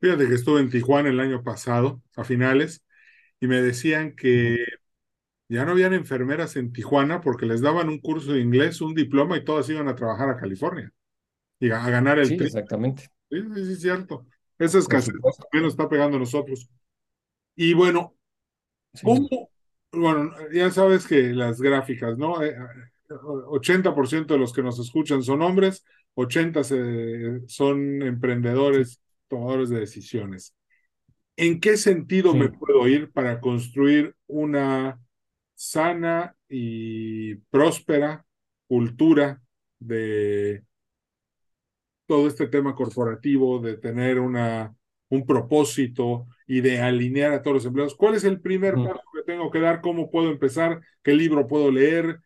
[0.00, 2.84] Fíjate que estuve en Tijuana el año pasado, a finales,
[3.40, 4.64] y me decían que
[5.48, 9.36] ya no habían enfermeras en Tijuana porque les daban un curso de inglés, un diploma
[9.36, 10.92] y todas iban a trabajar a California
[11.58, 13.10] y a, ganar el Sí, exactamente.
[13.30, 14.26] Sí, sí, es cierto.
[14.58, 16.68] Esa escasez también nos está pegando a nosotros.
[17.56, 18.16] Y bueno,
[19.02, 19.50] ¿cómo?
[19.90, 22.36] Bueno, ya sabes que las gráficas, ¿no?
[23.08, 25.84] 80% eh, de los que nos escuchan son hombres,
[26.14, 30.54] 80% son emprendedores tomadores de decisiones.
[31.36, 34.98] ¿En qué sentido me puedo ir para construir una
[35.54, 38.24] sana y próspera
[38.66, 39.40] cultura
[39.78, 40.64] de
[42.06, 44.74] todo este tema corporativo, de tener una,
[45.10, 47.94] un propósito y de alinear a todos los empleados?
[47.94, 49.80] ¿Cuál es el primer paso que tengo que dar?
[49.80, 50.80] ¿Cómo puedo empezar?
[51.04, 52.18] ¿Qué libro puedo leer?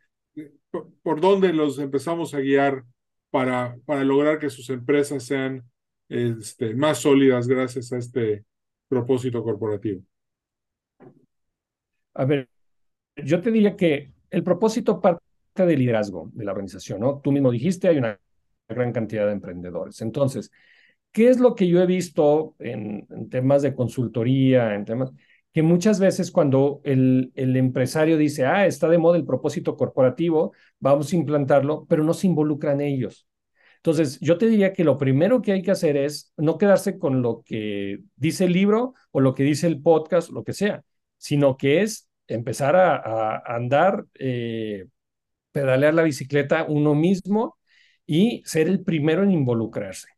[1.03, 2.85] ¿Por, dónde los empezamos a guiar
[3.31, 5.65] para, para lograr que sus empresas sean
[6.12, 8.44] este, más sólidas gracias a este
[8.87, 10.03] propósito corporativo?
[12.14, 12.48] A ver,
[13.16, 15.22] yo te diría que el propósito parte
[15.55, 17.20] del liderazgo de la organización, ¿no?
[17.20, 18.20] Tú mismo dijiste, hay una
[18.68, 20.03] gran cantidad de emprendedores.
[20.03, 20.51] Entonces,
[21.12, 25.12] ¿qué es lo que yo he visto en, temas de consultoría, en temas
[25.53, 30.53] que muchas veces cuando el, el empresario dice, ah, está de moda el propósito corporativo,
[30.79, 33.27] vamos a implantarlo, pero no se involucran ellos.
[33.85, 37.21] Entonces, yo te diría que lo primero que hay que hacer es no quedarse con
[37.21, 40.85] lo que dice el libro o lo que dice el podcast, lo que sea,
[41.16, 44.87] sino que es empezar a, andar, eh,
[45.51, 47.59] pedalear la bicicleta uno mismo
[48.07, 50.09] y ser el primero en involucrarse,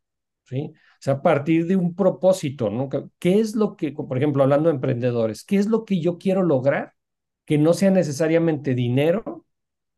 [0.43, 0.71] ¿sí?
[0.75, 2.87] O sea, a partir de un propósito, ¿no?
[3.19, 6.43] ¿Qué es lo que, por ejemplo, hablando de emprendedores, qué es lo que yo quiero
[6.43, 6.93] lograr
[7.45, 9.45] que no sea necesariamente dinero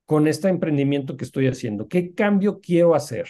[0.06, 1.90] con este emprendimiento que estoy haciendo?
[1.90, 3.28] ¿Qué cambio quiero hacer?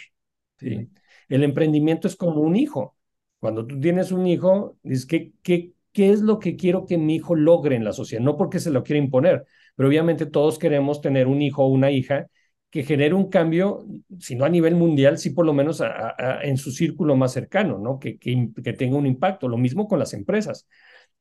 [0.58, 0.90] ¿Sí?
[1.28, 2.96] El emprendimiento es como un hijo.
[3.40, 7.16] Cuando tú tienes un hijo, dices, ¿qué, qué, qué es lo que quiero que mi
[7.16, 8.22] hijo logre en la sociedad?
[8.22, 9.44] No porque se lo quiera imponer,
[9.76, 12.26] pero obviamente todos queremos tener un hijo o una hija
[12.70, 13.86] que genere un cambio,
[14.18, 15.82] si no a nivel mundial, sí por lo menos
[16.42, 17.98] en su círculo más cercano, ¿no?
[17.98, 19.48] Que, que, que tenga un impacto.
[19.48, 20.66] Lo mismo con las empresas.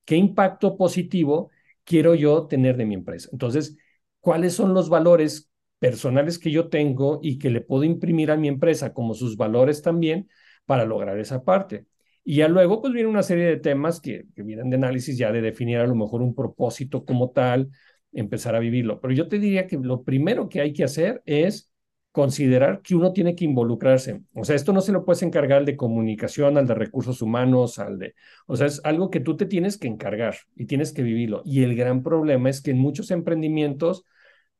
[0.06, 1.52] ¿Qué impacto positivo
[1.84, 3.30] quiero yo tener de mi empresa?
[3.32, 3.78] Entonces,
[4.19, 8.48] ¿cuáles son los valores personales que yo tengo y que le puedo imprimir a mi
[8.48, 10.30] empresa como sus valores también
[10.66, 11.86] para lograr esa parte.
[12.24, 15.32] Y ya luego pues viene una serie de temas que, que vienen de análisis ya
[15.32, 17.70] de definir a lo mejor un propósito como tal,
[18.12, 19.00] empezar a vivirlo.
[19.00, 21.72] Pero yo te diría que lo primero que hay que hacer es
[22.12, 24.22] considerar que uno tiene que involucrarse.
[24.34, 27.78] O sea, esto no se lo puedes encargar al de comunicación, al de recursos humanos,
[27.78, 28.16] al de...
[28.48, 31.44] O sea, es algo que tú te tienes que encargar y tienes que vivirlo.
[31.46, 34.04] Y el gran problema es que en muchos emprendimientos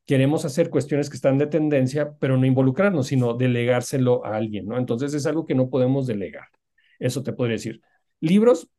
[0.08, 4.78] queremos hacer cuestiones que están de tendencia, pero no involucrarnos, sino delegárselo a alguien, ¿no?
[4.78, 6.48] Entonces es algo que no podemos delegar.
[6.98, 7.82] Eso te podría decir.
[8.22, 8.70] Libros,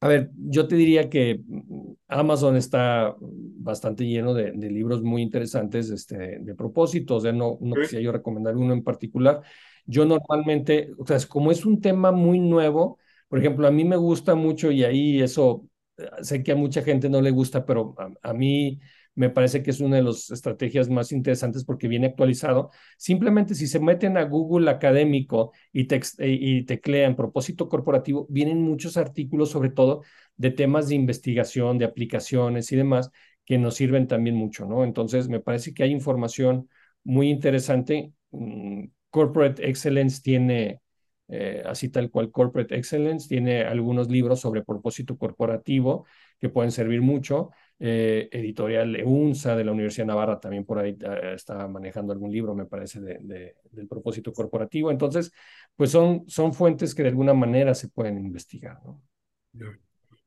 [0.00, 5.90] a ver, yo te diría que mm, Amazon está bastante lleno de, libros muy interesantes
[5.90, 9.42] este, de propósito, o sea, no, no quisiera yo recomendar uno en particular.
[9.84, 13.96] Yo normalmente, o sea, como es un tema muy nuevo, por ejemplo, a mí me
[13.96, 17.96] gusta mucho y ahí eso, eh, sé que a mucha gente no le gusta, pero
[18.22, 18.80] a mí
[19.14, 22.70] me parece que es una de las estrategias más interesantes porque viene actualizado.
[22.96, 25.86] Simplemente si se meten a Google académico y,
[26.18, 30.02] y teclean propósito corporativo, vienen muchos artículos sobre todo
[30.36, 33.10] de temas de investigación, de aplicaciones y demás
[33.44, 34.84] que nos sirven también mucho, ¿no?
[34.84, 36.68] Entonces, me parece que hay información
[37.04, 38.12] muy interesante.
[38.30, 40.80] Mm, Corporate Excellence tiene,
[41.28, 46.06] eh, así tal cual Corporate Excellence, tiene algunos libros sobre propósito corporativo
[46.40, 47.50] que pueden servir mucho.
[47.84, 52.30] Eh, editorial EUNSA de la Universidad de Navarra también por ahí eh, está manejando algún
[52.30, 54.92] libro, me parece, de, del propósito corporativo.
[54.92, 55.32] Entonces,
[55.74, 58.78] pues son, son fuentes que de alguna manera se pueden investigar.
[58.84, 59.02] ¿no?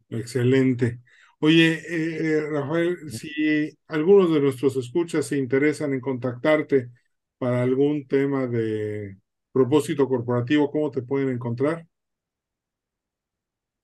[0.10, 0.99] Excelente.
[1.39, 6.89] Oye, eh, Rafael, si algunos de nuestros escuchas se interesan en contactarte
[7.38, 9.16] para algún tema de
[9.53, 11.88] propósito corporativo, ¿cómo te pueden encontrar?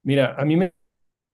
[0.03, 0.73] Mira, a mí me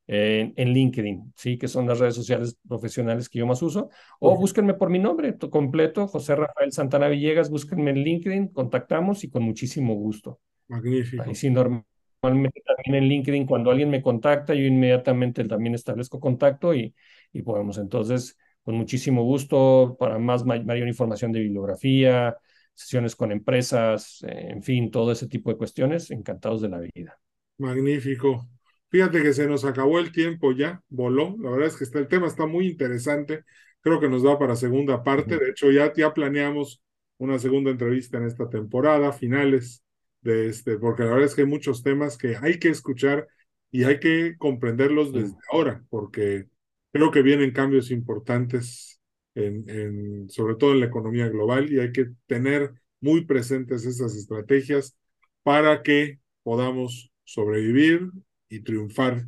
[0.07, 1.57] en, en, LinkedIn, ¿sí?
[1.57, 3.89] que son las redes sociales profesionales que yo más uso.
[4.19, 9.29] O búsquenme por mi nombre completo, José Rafael Santana Villegas, búsquenme en LinkedIn, contactamos y
[9.29, 10.39] con muchísimo gusto.
[10.71, 11.29] Magnífico.
[11.29, 16.73] Y sí, normalmente también en LinkedIn, cuando alguien me contacta, yo inmediatamente también establezco contacto
[16.73, 16.95] y,
[17.33, 22.37] y podemos entonces, con muchísimo gusto, para más mayor información de bibliografía,
[22.73, 27.19] sesiones con empresas, en fin, todo ese tipo de cuestiones, encantados de la vida.
[27.57, 28.47] Magnífico.
[28.89, 31.35] Fíjate que se nos acabó el tiempo ya, voló.
[31.39, 33.43] La verdad es que está, el tema está muy interesante.
[33.81, 35.37] Creo que nos da para segunda parte.
[35.37, 36.81] De hecho, ya, ya planeamos
[37.17, 39.83] una segunda entrevista en esta temporada, finales
[40.21, 43.27] de este, porque la verdad es que hay muchos temas que hay que escuchar
[43.71, 46.47] y hay que comprenderlos desde ahora, porque
[46.91, 48.99] creo que vienen cambios importantes,
[49.33, 54.15] en, en, sobre todo en la economía global, y hay que tener muy presentes esas
[54.15, 54.97] estrategias
[55.43, 58.11] para que podamos sobrevivir
[58.49, 59.25] y triunfar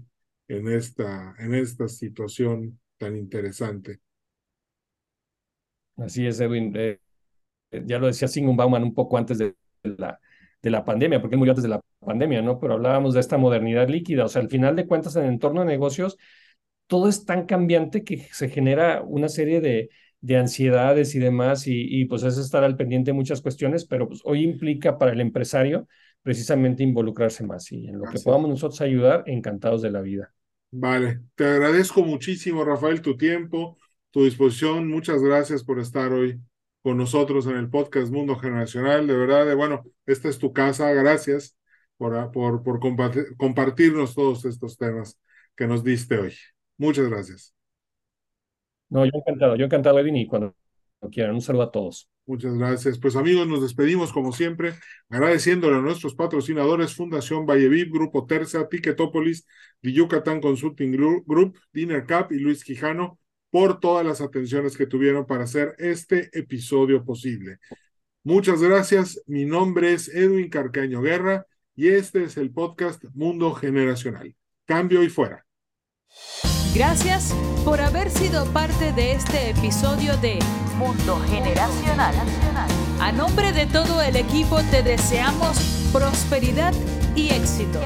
[0.47, 3.99] en esta, en esta situación tan interesante.
[5.95, 6.73] Así es, Edwin.
[6.75, 6.99] Eh,
[7.85, 10.19] ya lo decía Sigmund Bauman un poco antes de la,
[10.63, 12.59] de la pandemia, porque él murió antes de la pandemia, ¿no?
[12.59, 14.25] Pero hablábamos de esta modernidad líquida.
[14.25, 16.17] O sea, al final de cuentas, en el entorno de negocios,
[16.87, 19.89] todo es tan cambiante que se genera una serie de,
[20.21, 24.07] de ansiedades y demás, y, y, pues es estar al pendiente de muchas cuestiones, pero
[24.07, 25.87] pues hoy implica para el empresario
[26.21, 30.33] precisamente involucrarse más y en lo que podamos nosotros ayudar, encantados de la vida.
[30.71, 33.77] Vale, te agradezco muchísimo, Rafael, tu tiempo,
[34.11, 34.87] tu disposición.
[34.87, 36.39] Muchas gracias por estar hoy
[36.83, 39.07] con nosotros en el podcast Mundo Generacional.
[39.07, 40.91] De verdad, de, bueno, esta es tu casa.
[40.91, 41.57] Gracias
[41.97, 42.79] por, por, por
[43.37, 45.17] compartirnos todos estos temas
[45.55, 46.35] que nos diste hoy.
[46.77, 47.55] Muchas gracias.
[48.89, 50.55] No, yo encantado, yo encantado, Edwin, y cuando
[51.11, 51.35] quieran.
[51.35, 52.09] Un saludo a todos.
[52.25, 52.99] Muchas gracias.
[52.99, 54.75] Pues amigos, nos despedimos como siempre,
[55.09, 59.45] agradeciéndole a nuestros patrocinadores, Fundación Valleviv, Grupo Terza, Ticketopolis,
[59.81, 63.19] The Yucatán Consulting Group, Dinner Cap y Luis Quijano
[63.53, 67.59] por todas las atenciones que tuvieron para hacer este episodio posible.
[68.23, 69.21] Muchas gracias.
[69.27, 71.45] Mi nombre es Edwin Carcaño Guerra
[71.75, 74.35] y este es el podcast Mundo Generacional.
[74.65, 75.45] Cambio y fuera.
[76.73, 77.31] Gracias
[77.63, 80.39] por haber sido parte de este episodio de
[80.79, 82.15] Mundo Generacional.
[82.99, 86.73] A nombre de todo el equipo te deseamos prosperidad
[87.15, 87.79] y éxito.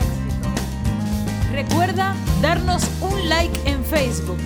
[1.52, 4.40] Recuerda darnos un like en Facebook,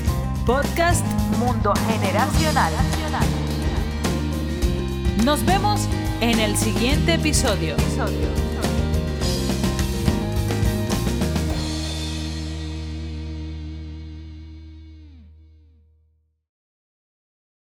[0.46, 1.06] Podcast
[1.38, 2.74] Mundo Generacional.
[5.24, 5.82] Nos vemos
[6.20, 7.76] en el siguiente episodio.